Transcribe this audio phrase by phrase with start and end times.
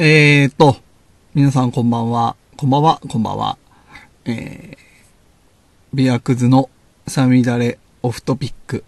[0.00, 0.76] えーと、
[1.34, 2.36] 皆さんこんばんは。
[2.56, 3.58] こんばんは、こんばんは。
[4.26, 4.76] えー、
[5.92, 6.70] ビアクズの
[7.08, 8.84] サミダレオフトピック、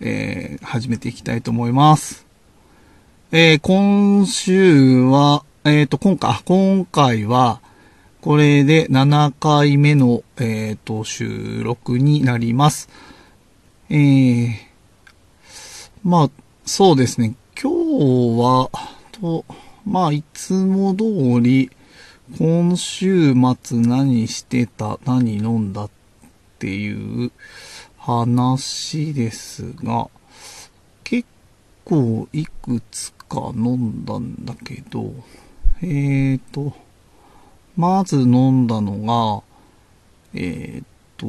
[0.00, 2.26] えー、始めていきたいと思います。
[3.32, 7.60] えー、今週は、えーと、今回、今回は、
[8.22, 12.88] これで7回目の、えーと、収録になります。
[13.90, 14.52] えー、
[16.02, 16.30] まあ、
[16.64, 17.34] そうですね。
[17.62, 18.70] 今日は、
[19.12, 19.44] と、
[19.84, 21.70] まあ、いつも通り、
[22.38, 25.84] 今週末何してた、何飲んだ？
[25.84, 25.90] っ
[26.60, 27.32] ていう
[27.96, 30.10] 話ですが、
[31.04, 31.26] 結
[31.86, 35.14] 構いくつか飲んだんだけど、
[35.80, 36.74] えーと、
[37.78, 40.84] まず飲んだのが、えー
[41.16, 41.26] と、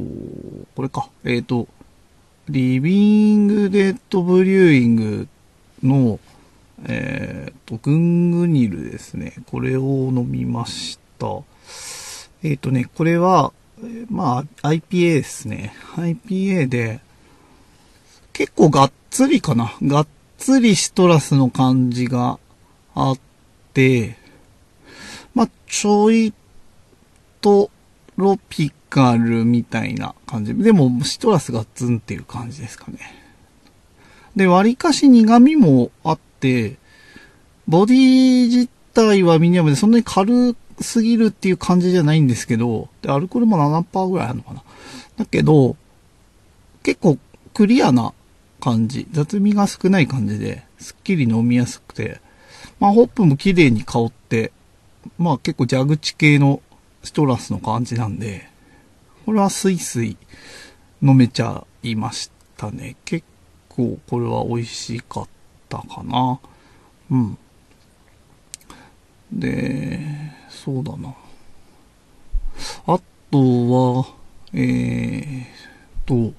[0.76, 1.70] これか、えーと、
[2.50, 5.28] リビングデッドブリューイング
[5.82, 6.20] の、
[6.86, 9.36] えーと、グングニルですね。
[9.48, 9.82] これを
[10.12, 11.28] 飲みました。
[12.44, 13.54] えっ、とね、これは、
[14.10, 15.74] まあ、IPA ですね。
[15.96, 17.00] IPA で、
[18.34, 19.74] 結構がっつりかな。
[19.84, 22.40] がっつりシトラスの感じが
[22.96, 23.20] あっ
[23.74, 24.18] て、
[25.34, 26.34] まあ、ちょい
[27.42, 27.70] ト
[28.18, 30.56] ロピカルみたいな感じ。
[30.56, 33.00] でも、シトラスがツンっていう感じですかね。
[34.36, 36.31] で、割かし苦味もあって、
[37.68, 44.64] ボディ自体はミニアムでそんなに軽すぎるっていう感じじゃないんですけど、で、アルコールも7%ぐらいあるのかな。
[45.18, 45.76] だけど、
[46.84, 47.18] 結構
[47.54, 48.14] クリアな
[48.60, 52.20] 感じ、雑味が少ない感じで、すっきり飲みやすくて、
[52.80, 54.52] まあ、ホップも綺麗に香って、
[55.18, 56.62] まあ結構蛇口系の
[57.04, 58.50] ストラスの感じなんで、
[59.26, 60.18] これはスイスイ
[61.02, 62.96] 飲めちゃいましたね。
[63.06, 63.26] 結
[63.70, 65.41] 構これは美味しかった
[65.72, 66.38] たかな。
[67.10, 67.38] うん。
[69.32, 70.02] で、
[70.50, 71.16] そうだな。
[72.86, 73.00] あ
[73.32, 74.06] とは、
[74.54, 75.46] えー
[76.06, 76.34] と、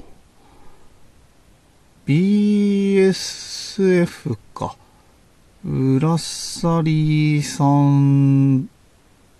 [2.06, 4.76] BSF か。
[5.64, 8.68] ウラサリーサン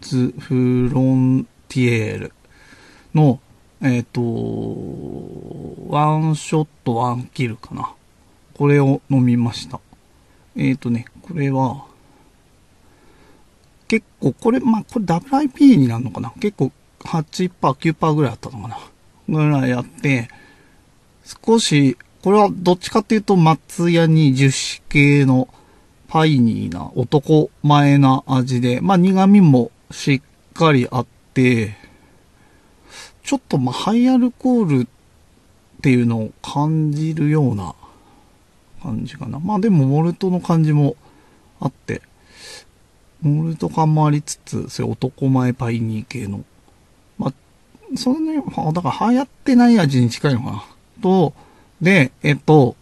[0.01, 2.33] ズフロンティエール
[3.13, 3.41] の、
[3.83, 4.23] えっ、と、
[5.89, 7.93] ワンショットワンキルかな。
[8.63, 9.81] これを飲みました。
[10.55, 11.85] えっ、とね、これは、
[13.89, 16.33] 結構、これ、まあ、これ WIP になるのかな？
[16.39, 18.79] 結構8%、9%ぐらいあったのかな？
[19.29, 20.29] ぐらいあって、
[21.45, 25.49] 少し、これはどっちかっていうと松屋に樹脂系の
[26.07, 31.77] パイニーな男前な味で、まあ苦味もしっかりあって、
[33.25, 37.75] ちょっとまハイアルコールっていうのを感じるような
[38.83, 39.39] 感じかな。
[39.39, 40.97] まあでもモルトの感じも
[41.61, 42.03] あって、
[43.23, 46.45] モルト感もありつつ、そういう男前パイニー系の。
[47.19, 47.33] まあ、
[47.97, 50.65] それね、あだから流行ってない味に近いのかな。
[51.01, 51.33] と、
[51.81, 52.77] で、えっと、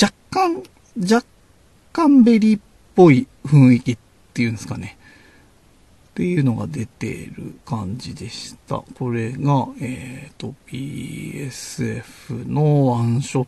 [0.00, 0.62] 若干、
[0.98, 1.24] 若
[1.92, 2.62] 干ベリーっ
[2.94, 3.98] ぽい雰囲気っ
[4.32, 4.96] ていうんですかね。
[6.10, 8.82] っていうのが出てる感じでした。
[8.98, 13.46] これが、えっ、と、BSF のワンショッ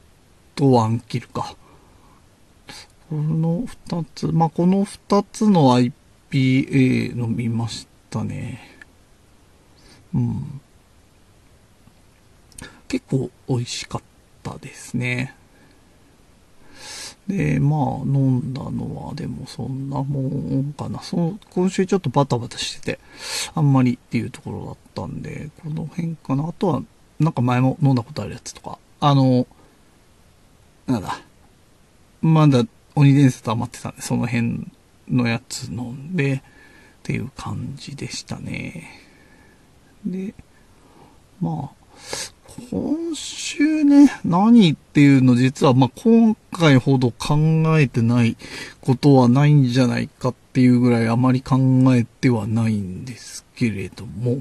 [0.55, 1.57] トワンキルか。
[3.11, 8.79] この二つ、まあ、この二つの IPA 飲みましたね。
[10.15, 10.61] うん。
[12.89, 14.03] 結構美味しかっ
[14.43, 15.35] たですね。
[17.27, 21.03] で、まあ、飲んだのは、でもそんなもんかな。
[21.03, 22.99] そう、今週ちょっとバタバタしてて、
[23.55, 26.49] あんまりっていうところだったんで、この辺かな。
[26.49, 26.83] あとは、
[27.19, 29.47] なんか前も飲んだことあるやつとか、あの、
[30.87, 31.21] なんだ、
[32.23, 32.65] まだ
[32.95, 34.67] 鬼伝説余ってたんで、その辺
[35.09, 36.43] のやつ飲んで、
[37.05, 38.89] っていう感じでしたね。
[40.07, 40.33] で、
[41.39, 41.85] まあ、
[42.71, 47.37] 今週ね、何っていうの実は、まあ、今回ほど考
[47.79, 48.37] えてない
[48.81, 51.59] ことはないんじゃないかっていうぐらいあまり考
[51.95, 54.39] えてはないんですけれども、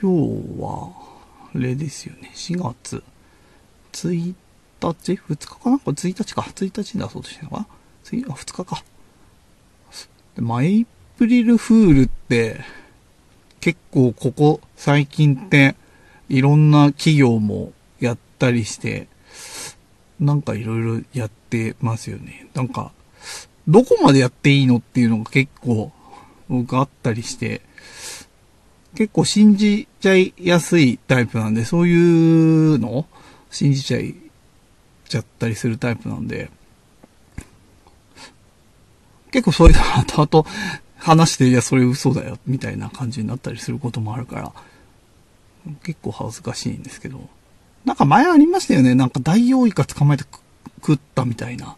[0.00, 0.90] 今日は、
[1.54, 3.04] あれですよね、4月
[3.92, 4.34] 1
[4.88, 5.78] 日 ?2 日かな？
[5.78, 6.42] これ1日か。
[6.42, 7.66] 1日に出そうとしてるのかな？
[8.02, 8.84] 次あ、2日か。
[10.34, 10.86] でまあ、エイ
[11.18, 12.60] プリルフールって、
[13.60, 15.76] 結構ここ最近って、
[16.28, 19.06] いろんな企業もやったりして、
[20.18, 22.48] なんかいろいろやってますよね。
[22.54, 22.92] なんか、
[23.68, 25.92] どこまでやっていいのっていうのが結構、
[26.48, 27.60] 僕あったりして、
[28.94, 31.94] 結構信じちゃいやすいタイプなんで、そうい
[32.74, 33.06] うの
[33.50, 34.14] 信じちゃい
[35.12, 36.50] ちゃったりするタイプなんで、
[39.30, 40.48] 結構そういうの後々
[40.96, 44.52] 話して、いや、それ嘘だよ、みたいな感じになったりすることもあるから、
[45.82, 47.28] 結構恥ずかしいんですけど。
[47.84, 48.94] なんか前ありましたよね。
[48.94, 50.24] なんか大王イカ捕まえて
[50.80, 51.76] 食ったみたいな。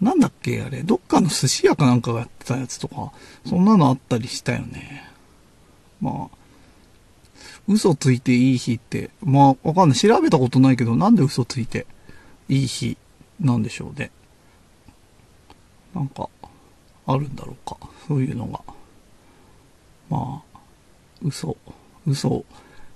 [0.00, 0.82] なんだっけあれ。
[0.82, 3.12] どっかの寿司屋かなんかがやってたやつとか、
[3.46, 5.10] そんなのあったりしたよね。
[6.00, 6.36] まあ、
[7.68, 9.98] 嘘ついていい日って、まあわかんない。
[9.98, 11.86] 調べたことないけど、なんで嘘ついて
[12.48, 12.96] いい日
[13.40, 14.10] なんでしょうね。
[15.94, 16.28] なんか、
[17.06, 17.76] あるんだろうか。
[18.06, 18.60] そういうのが。
[20.08, 20.58] まあ、
[21.22, 21.56] 嘘、
[22.06, 22.44] 嘘。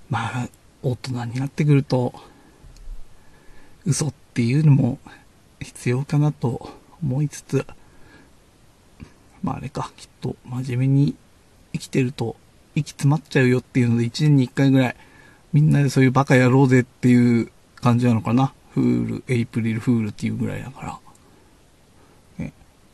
[0.09, 0.49] まあ、
[0.83, 2.13] 大人になってくると、
[3.85, 4.99] 嘘っていうのも
[5.61, 6.69] 必要かなと
[7.01, 7.65] 思いつつ、
[9.41, 11.15] まああれか、きっと真面目に
[11.73, 12.35] 生きてると
[12.75, 14.95] 息詰まっちゃうよっていうので1年に1回ぐらい
[15.53, 18.53] みんなでそういうバカやろうぜっていう感じなのかな。
[18.81, 20.99] フール、エイプリルフールっていうぐらいだか
[22.37, 22.45] ら。
[22.45, 22.53] ね、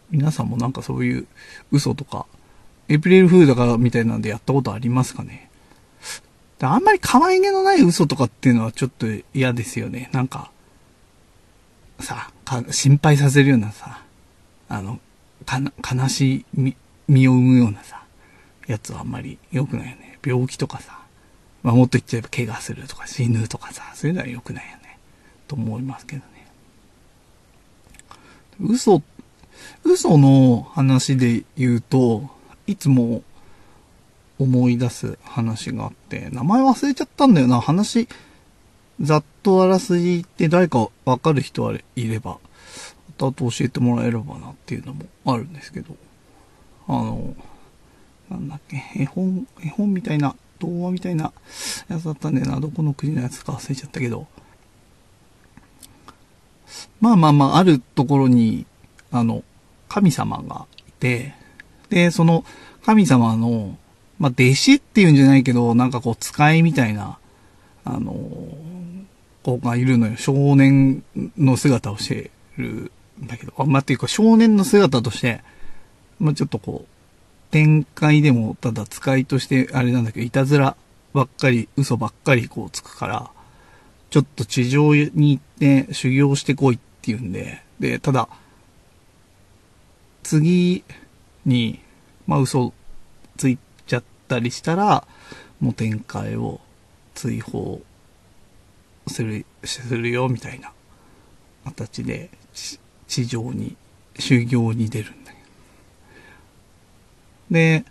[0.10, 1.28] 皆さんもなんかそういう
[1.72, 2.26] 嘘とか、
[2.88, 5.50] エイプリルフールだからみたいなんでやったことありますかね？
[6.62, 10.10] あんまり可愛げのない嘘とかっていうのはちょっと嫌ですよね。
[10.14, 10.52] なんか、
[12.00, 12.32] さ、
[12.72, 14.02] 心配させるようなさ、
[14.70, 15.00] あの、
[15.46, 15.60] か
[15.94, 16.76] 悲しい
[17.10, 18.04] 身を生むようなさ、
[18.68, 20.20] やつはあんまり良くないよね。
[20.26, 21.00] 病気とかさ、
[21.64, 24.83] まあ、もっと言っちゃえば怪我するとか死ぬとかさ、そういうのは良くないよね。
[25.48, 26.48] と思いますけどね。
[28.60, 29.02] 嘘、
[29.84, 32.30] 嘘の話で言うと、
[32.68, 33.24] いつも
[34.40, 37.62] 思い出す話があって、名前忘れちゃったんだよな。
[37.62, 38.08] 話、
[39.02, 42.40] ざっとあらすじって誰かわかる人はいれば、
[43.18, 45.96] 後々教えてもらえればなっていうのもあるんですけど、
[46.88, 47.36] あの、
[48.30, 51.34] なんだっけ、絵本、絵本みたいな、童話みたいな
[51.90, 52.60] やつだったんだよな。
[52.60, 54.28] どこの国のやつか忘れちゃったけど。
[57.04, 58.66] まあまあまあ、あるところに、
[59.12, 59.44] あの、
[59.90, 61.36] 神様がいて、
[61.90, 62.46] で、その
[62.86, 63.78] 神様の、
[64.20, 67.18] まあ、弟子っていうんじゃないけど、なんかこう、使いみたいな、
[67.84, 68.16] あの、
[69.44, 70.16] 子がいるのよ。
[70.16, 71.04] 少年
[71.38, 72.90] の姿をしてる
[73.22, 75.44] んだけど、あ、まあ、っていうか少年の姿として、
[76.22, 80.78] まあ、ちょっとこう、展開でもただ使いとしてあれなんだけど、いたずら
[81.14, 83.30] ばっかり、嘘ばっかりこうつくから、
[84.10, 88.30] ちょっと地上に行って修行してこいっていうんで、で、ただ、
[90.24, 90.86] 次
[91.46, 91.82] に、
[92.26, 92.74] まあ嘘
[93.36, 95.06] ついちゃったりしたら、
[95.60, 96.62] もう展開を
[97.14, 97.82] 追放
[99.08, 100.72] する、するよ、みたいな
[101.66, 102.30] 形で、
[103.06, 103.76] 地上に、
[104.18, 105.46] 修行に出るんだけど。
[107.52, 107.84] で、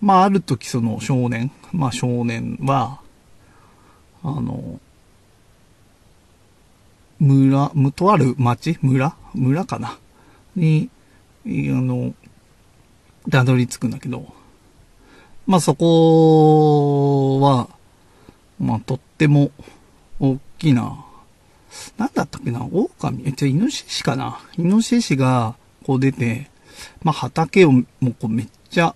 [0.00, 3.02] まあ、ある時その少年、まあ少年は、
[4.22, 4.80] あの、
[7.20, 8.78] 村、とある町？
[8.80, 9.14] 村？
[9.34, 9.98] 村かな？
[10.56, 10.90] に、
[11.44, 12.14] あの、
[13.30, 14.32] たどり着くんだけど、
[15.46, 17.68] まあそこは、
[18.58, 19.50] まあとっても
[20.18, 21.04] 大きな、
[21.98, 22.64] なんだったっけな？
[22.64, 23.22] 狼？
[23.26, 24.40] え、じゃイノシシかな？
[24.56, 26.50] イノシシがこう出て、
[27.02, 28.94] まあ畑をもうこうめっちゃ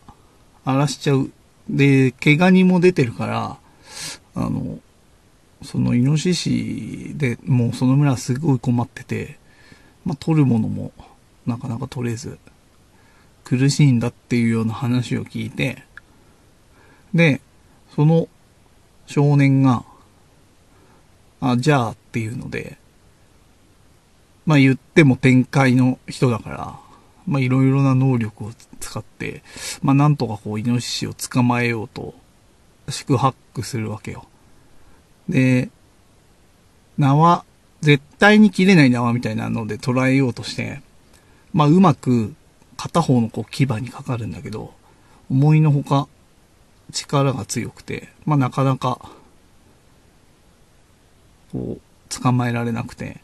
[0.65, 1.31] 荒らしちゃう。
[1.69, 3.59] で、毛ガニも出てるから、
[4.35, 4.79] あの、
[5.65, 9.39] そのイノシシでもうその村すごい困ってて、
[10.05, 10.93] まあ取るものも
[11.47, 12.39] なかなか取れず、
[13.45, 15.83] 苦しいんだっていうような話を聞いて、
[17.15, 17.41] で、
[17.95, 18.29] その
[19.07, 19.85] 少年が、
[21.41, 22.79] あ、じゃあっていうので、
[24.47, 26.79] まあ言っても展開の人だから、
[27.27, 29.43] まあいろいろな能力を使って、
[29.83, 32.15] まあなんとかこうイノシシを捕まえようと、
[32.91, 34.27] 宿泊するわけよ。
[35.29, 35.71] で、
[36.99, 37.45] 縄、
[37.81, 40.81] 絶対に切れない縄みたいなので捉えようとして、
[41.53, 42.35] まあうまく
[42.77, 44.73] 片方のこう牙にかかるんだけど、
[45.31, 46.09] 思いのほか
[46.93, 49.11] 力が強くて、まあなかなか、
[51.53, 53.21] こう、捕まえられなくて、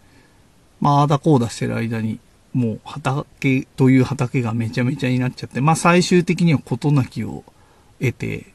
[0.80, 2.20] まああだこうだしてる間に、
[2.52, 7.44] もう畑という畑がめちゃめちゃになっちゃって、まあ最終的には事なきを
[8.00, 8.46] 得て、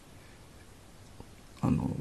[1.61, 1.95] あの、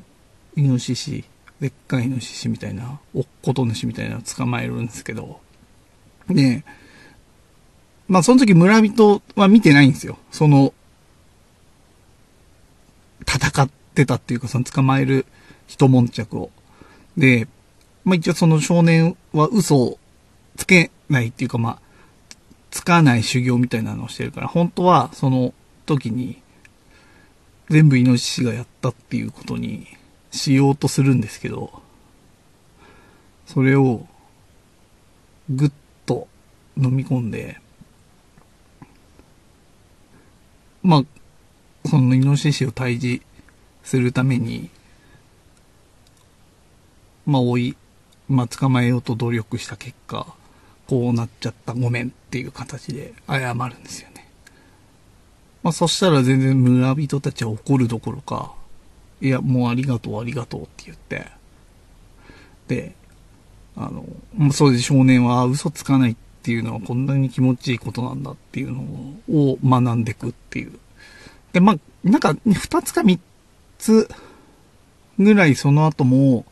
[0.56, 1.24] イノシシ、
[1.64, 5.40] でっかいイノシシみたいな、おっこと主みたいなのを捕まえるんですけど、
[6.28, 6.62] で、
[8.06, 10.18] まあその時村人は見てないんですよ。
[10.30, 10.74] その、
[13.26, 15.24] 戦ってたっていうか、その捕まえる
[15.66, 16.50] 一悶着を。
[17.16, 17.48] で、
[18.04, 19.98] まあ一応その少年は嘘を
[20.56, 21.78] つけないっていうか、まあ、
[22.70, 25.54] つかない修行みたいなのをしてるから、本当はその
[25.86, 26.42] 時に、
[27.70, 29.86] 全部イノシシがやったっていうことに
[30.34, 31.82] しようとするんですけど、
[33.46, 34.06] それを
[35.48, 35.72] ぐっ
[36.06, 36.26] と
[36.76, 37.60] 飲み込んで、
[40.82, 43.22] まあ、そのイノシシを退治
[43.84, 44.70] するために、
[47.26, 47.76] まあ、追い、
[48.28, 50.26] まあ、捕まえようと努力した結果、
[50.88, 54.28] こうなっちゃったごめんっていう形で謝るんですよね。
[55.62, 58.52] まあ、そしたら全然村人たちは怒るどころか、
[59.24, 61.26] いや、もうありがとうありがとうって言って、
[62.68, 62.94] で、
[63.74, 68.82] あの、そうで少年は嘘つかないっていうのはこんなに気持ちいいことなんだっていうの
[69.30, 70.78] を学んでくっていう。
[71.54, 73.18] で、まあ、なんか、二つか三
[73.78, 74.08] つ
[75.18, 76.44] ぐらいその後も、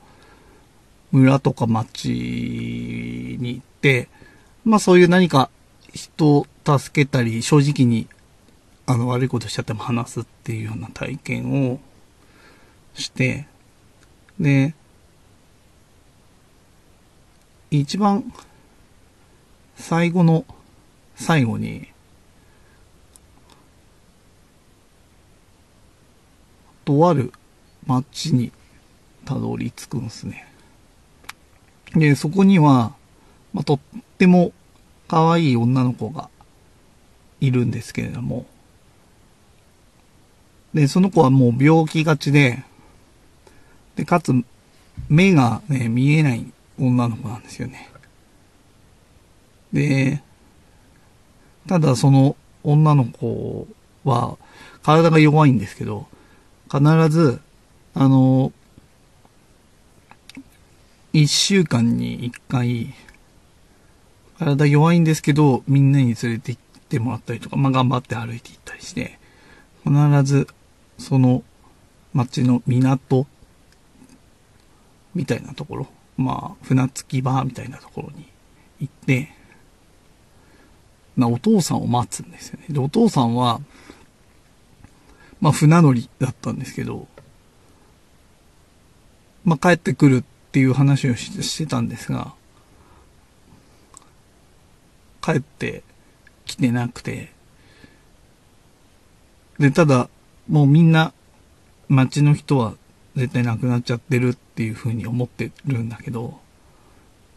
[1.11, 4.09] 村とか町に行って、
[4.65, 5.51] まあそういう何か
[5.93, 8.09] 人を助けたり、正直に
[8.87, 11.81] あの悪いことしちゃっても話すっていうような体験を
[12.95, 13.47] して、
[14.39, 14.75] で、
[17.71, 18.33] 一番
[19.77, 20.45] 最後の
[21.15, 21.89] 最後に、
[26.85, 27.33] とある
[27.87, 28.53] 町に
[29.25, 30.47] たどり着くんですね。
[31.95, 32.95] で、そこには、
[33.53, 33.79] まあ、とっ
[34.19, 34.53] ても
[35.09, 36.29] 可愛い女の子が
[37.41, 38.47] いるんですけれども、
[40.75, 42.65] で、その子はもう病気がちで、
[43.97, 44.33] で、かつ、
[45.09, 46.47] 目がね、見えない
[46.79, 47.91] 女の子なんですよね。
[49.73, 50.23] で、
[51.67, 53.67] ただその女の子
[54.05, 54.37] は
[54.83, 56.07] 体が弱いんですけど、
[56.71, 57.41] 必ず、
[57.95, 58.53] あの、
[61.13, 62.95] 一週間に一回、
[64.39, 69.19] 体弱いんですけど、みんなに連れて行ってもらったりとか、まあ、頑張って歩いて行ったりして、
[69.85, 69.95] 必
[70.25, 70.49] ず、
[70.99, 71.43] その
[72.15, 73.27] 町の港
[75.15, 78.27] みたいなところ、まあ、船着き場みたいなところに
[78.81, 79.33] 行って、
[81.17, 82.67] な、お父さんを待つんですよね。
[82.71, 83.61] で、お父さんは、
[85.41, 87.09] まあ、船乗りだったんですけど、
[89.45, 92.35] まあ、帰ってくるっていう話をしてたんですが、
[95.21, 95.83] 帰って
[96.45, 97.33] きてなくて、
[99.59, 100.09] で、ただ、
[100.49, 101.13] もうみんな、
[101.89, 102.75] 街の人は
[103.17, 106.41] 絶対亡くなっちゃってるっていう風に思ってるんだけど、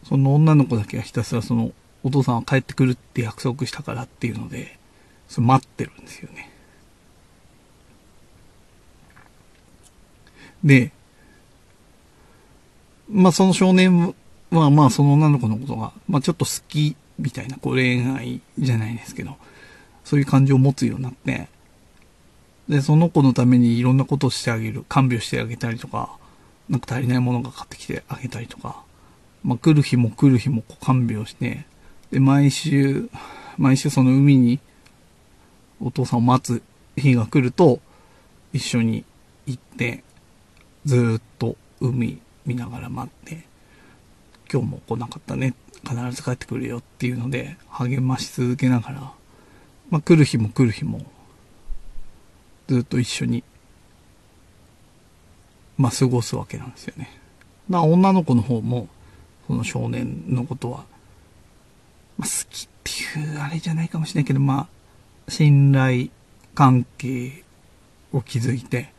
[0.04, 4.78] その女の子だけはひたすらそのお父さんは帰ってくるって約束したからっていうので、
[5.28, 6.50] そ待ってるんですよね。
[10.64, 10.92] で、
[13.10, 14.14] まあその少年
[14.50, 19.36] はまあその女の子のことが、まあちょっと好きみたいな、こう恋愛じゃないですけど、
[20.04, 21.48] そういう感情を持つようになって、
[22.68, 26.16] で、その子のためにいろんなことをしてあげる、看病してあげたりとか、
[26.68, 28.82] なんか足りないものが買ってきてあげたりとか、
[29.44, 31.64] まあ来る日も来る日もこう看病して、
[32.10, 33.08] で、毎週、
[33.56, 34.60] 毎週その海に
[35.80, 36.62] お父さんを待つ
[36.96, 37.80] 日が来ると、
[38.52, 39.04] 一緒に
[39.46, 40.02] 行って、
[40.84, 43.44] ずっと海見ながら待って、
[44.50, 45.54] 今日も来なかったね、
[45.84, 49.12] 必ず帰ってくるよっていうので、励まし続けながら、
[49.90, 51.04] まあ、来る日も来る日も、
[52.68, 53.44] ずっと一緒に、
[55.78, 57.10] まあ、過ごすわけなんですよね。
[57.70, 58.88] だから女の子の方も、
[59.46, 60.84] その少年のことは、
[62.18, 64.68] まあ、好きっていうあれじゃないかもしれないけど、ま
[65.28, 66.08] あ、信頼
[66.54, 67.44] 関係
[68.12, 68.92] を築いて、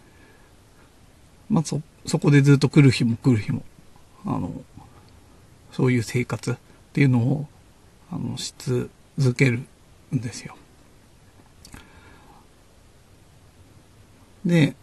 [1.49, 3.63] まあ、そ、そこでずっと来る日も来る日も、
[4.25, 4.51] あの、
[5.71, 6.55] そういう生活っ
[6.93, 7.47] ていうのを、
[8.11, 8.89] あの、し続
[9.35, 9.63] ける
[10.13, 10.55] んですよ。
[14.47, 14.75] で、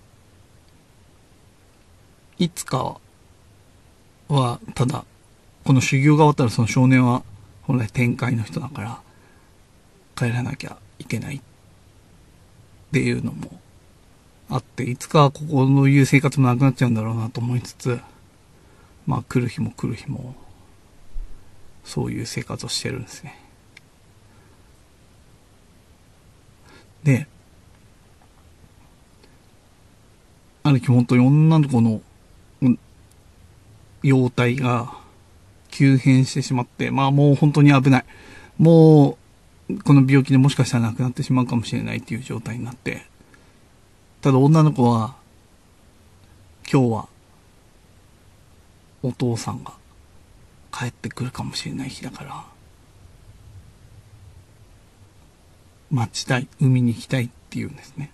[2.39, 2.99] いつか
[4.29, 5.05] は、ただ、
[5.65, 7.23] この修行が終わったらその少年は
[7.63, 9.01] 本来天界の人だから
[10.15, 11.41] 帰らなきゃいけないっ
[12.93, 13.59] ていうのも
[14.51, 17.99] あって、いつかここのいう生活もなくなっちゃうんだろうなと思いつつ、
[19.07, 20.35] まあ来る日も来る日も、
[21.85, 23.41] そういう生活をしてるんですね。
[27.03, 27.27] で、
[30.65, 32.01] ある日本当に女の子の
[34.03, 34.97] 容体が
[35.71, 38.05] 急変してしまって、まあもう本当に危ない。
[38.59, 39.19] も
[39.69, 43.05] う、この病気でもしかしたら亡くなってしまうかもしれないっていう状態になって、
[44.23, 45.17] ただ女の子は、
[46.71, 47.09] 今日は、
[49.03, 49.75] お父さんが
[50.73, 52.45] 帰ってくるかもしれない日だから、
[55.91, 58.11] 待ちたい、海に行きたいっていうんですね。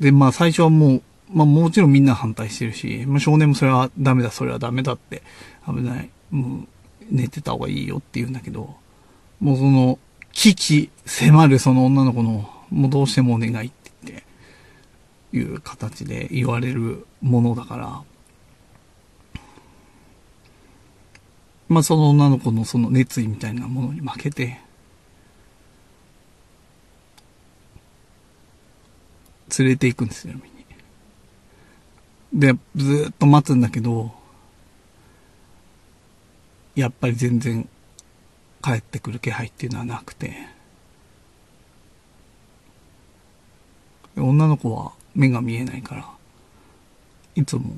[0.00, 5.22] で、まあ最初はもう、まあもちろんみんな反対してるし、まあ少年もそれはダメだ、それはダメだって、
[5.66, 6.66] 危ない、もう
[7.10, 8.74] 寝てた方がいいよって言うんだけど、
[9.40, 9.98] もうその
[10.32, 14.26] 危機迫るその女の子の、もうどうしてもお願いって言って、
[15.36, 18.02] いう形で言われるものだから、
[21.68, 24.60] まあその女の子のその熱意みたいなものに負けて、
[29.58, 30.66] 連れて行くんですよ、海に。
[32.32, 34.12] で、ずっと待つんだけど、
[36.74, 37.68] やっぱり全然
[38.62, 40.34] 帰ってくる気配っていうのはなくて、
[44.16, 46.10] 女の子は目が見えないから、
[47.34, 47.76] いつも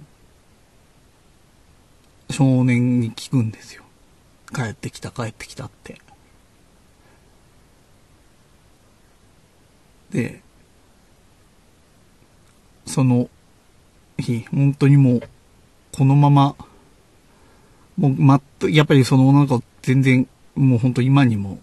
[2.30, 3.84] 少年に聞くんですよ。
[4.54, 6.00] 帰ってきた帰ってきたって。
[10.10, 10.42] で、
[12.88, 13.28] その
[14.18, 15.22] 日、本当にもう、
[15.96, 16.56] このまま、
[17.96, 18.40] もう、ま
[18.70, 21.60] やっぱりその女の子全然、もう本当今にも、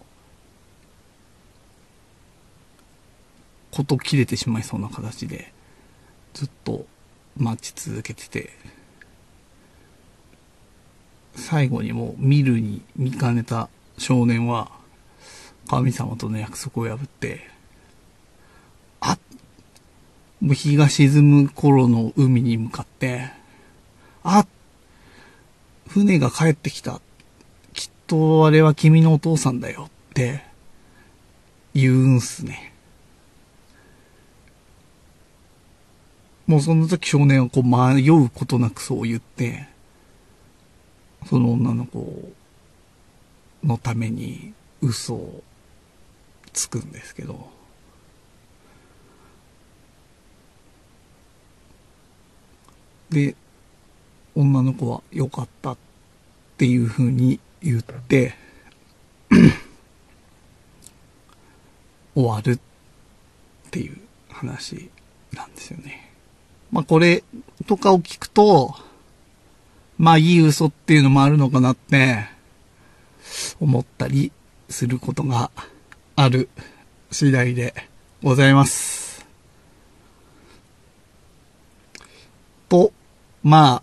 [3.70, 5.52] こと切れてしまいそうな形で、
[6.32, 6.86] ずっと
[7.36, 8.50] 待ち続けてて、
[11.34, 13.68] 最後にもう見るに見かねた
[13.98, 14.70] 少年は、
[15.68, 17.55] 神様との約束を破って、
[20.46, 23.32] もう日が沈む頃の海に向かって、
[24.22, 24.46] あ
[25.88, 27.00] 船が帰ってきた。
[27.72, 30.44] きっとあれは君のお父さんだよって
[31.74, 32.72] 言うんすね。
[36.46, 39.66] もうその時少年はこう迷うことなくそう言って、
[41.28, 42.30] その女の子
[43.64, 45.42] のために嘘を
[46.52, 47.55] つくんですけど、
[53.10, 53.34] で、
[54.34, 55.76] 女の子は良かったっ
[56.58, 58.34] ていう風に言って
[62.14, 63.98] 終わるっていう
[64.30, 64.90] 話
[65.32, 66.12] なんですよね。
[66.70, 67.24] まあこれ
[67.66, 68.74] とかを聞くと、
[69.98, 72.26] まあいい嘘っていうのもあるのかなって
[73.60, 74.32] 思ったり
[74.68, 75.50] することが
[76.16, 76.48] ある
[77.10, 77.74] 次第で
[78.22, 79.05] ございます。
[82.68, 82.92] と、
[83.42, 83.82] まあ、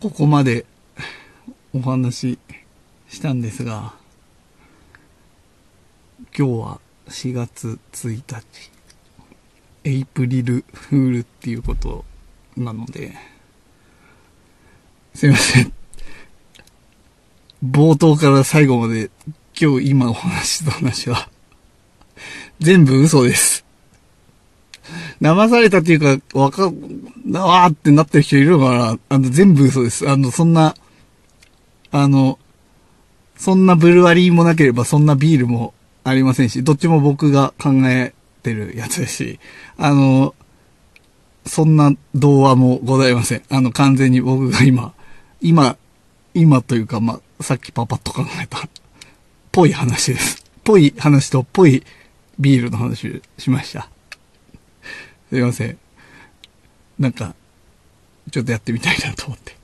[0.00, 0.64] ここまで
[1.74, 2.38] お話し
[3.08, 3.94] したんですが、
[6.36, 8.70] 今日は4月1日、
[9.84, 12.04] エイプリルフールっていうこと
[12.56, 13.14] なので、
[15.14, 15.72] すいません。
[17.64, 19.10] 冒頭から最後まで
[19.60, 21.28] 今日今お話した話は
[22.58, 23.69] 全部嘘です。
[25.20, 30.08] 騙されたっていうか、わか、わーってなってる人いるのかなあの、全部嘘です。
[30.08, 30.74] あの、そんな、
[31.92, 32.38] あの、
[33.36, 35.72] そんなブルワリーもなければそんなビールも
[36.04, 38.12] ありませんし、どっちも僕が考え
[38.42, 39.40] てるやつですし、
[39.78, 40.34] あの、
[41.46, 43.42] そんな童話もございません。
[43.48, 44.92] あの、完全に僕が今、
[45.40, 45.76] 今、
[46.34, 48.68] 今というか、まあ、さっきパパッと考えた、
[49.52, 50.44] ぽい話です。
[50.62, 51.82] ぽい話とぽい
[52.38, 53.88] ビールの話しました。
[55.30, 55.78] すいません。
[56.98, 57.34] なんか、
[58.30, 59.56] ちょっとやってみたいなと思って。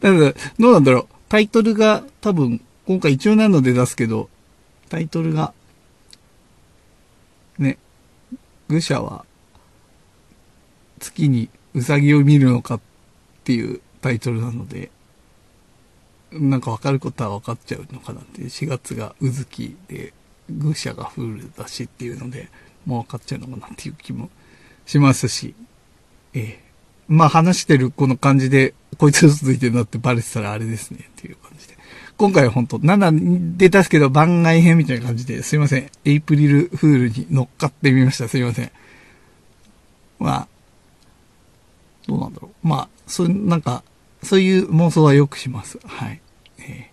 [0.00, 1.06] ただ、どうなんだろう。
[1.28, 4.28] タイトルが多分、今回一応なので出すけど、
[4.88, 5.54] タイトルが、
[7.58, 7.78] ね、
[8.68, 9.24] 愚者は、
[10.98, 12.80] 月にウサギを見るのかっ
[13.44, 14.90] ていうタイトルなので、
[16.32, 20.12] なんかわかることは分かっちゃうのかなって、4月がうずきで、
[20.50, 22.48] 愚者がフールだしっていうので、
[22.86, 24.30] もう分かっちゃうのかなっていう気も
[24.86, 25.54] しますし、
[26.34, 26.64] ええ
[27.08, 31.74] まあ話してるこの感じで、こいつ嘘ついてるなってバレてたらあれですねっていう感じで。
[32.16, 35.90] 今回は本当7で出すけど番外編みたいな感じですいません。
[36.04, 38.28] エイプリルフールに乗っかってみました。
[38.28, 38.70] すいません。
[40.18, 40.48] まあ、
[42.06, 42.66] どうなんだろう。
[42.66, 43.82] まあ、そういう、なんか、
[44.22, 45.78] そういう妄想はよくします。
[45.84, 46.20] はい。
[46.58, 46.90] え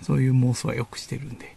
[0.00, 1.56] ー、そういう妄想はよくしてるんで。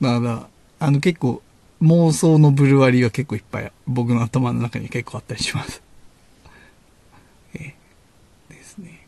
[0.00, 1.42] だから、あの結構、
[1.82, 5.82] 妄想のブルワリーが結構いっぱい、僕の頭の中に結構あったりします。
[7.54, 9.06] えー、ですね。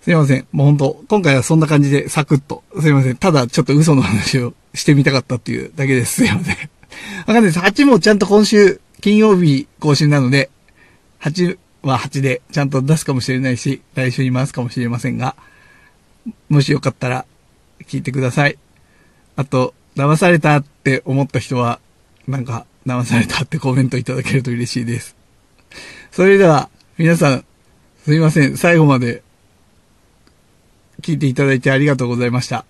[0.00, 0.46] すいません。
[0.52, 2.64] もう本当今回はそんな感じでサクッと。
[2.80, 3.16] すいません。
[3.16, 6.24] ただちょっと嘘の話をしてみたかったっていうだけです。
[6.24, 6.56] すいません。
[6.56, 7.60] わかんないです。
[7.60, 10.50] 8もちゃんと今週金曜日更新なので、
[11.20, 15.36] 8は8でちゃんと出すかもしれないし、来週に回すかもしれませんが、
[16.48, 17.24] もしよかったら
[17.86, 18.58] 聞いてください。
[19.36, 21.80] あと、騙されたって思った人は、
[22.28, 25.16] なんか、騙されたってコメントいただけると嬉しいです。
[26.12, 27.44] それでは、皆さん、
[28.04, 28.56] すいません。
[28.56, 29.24] 最後まで
[31.02, 32.64] 聞いていただいてありがとうございました。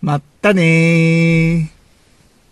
[0.00, 1.75] まったねー。